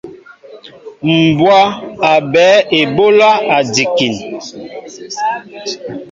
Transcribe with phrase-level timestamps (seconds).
[1.11, 1.57] Mbwá
[2.09, 3.29] a ɓɛέ eɓólá
[3.67, 4.15] njikin.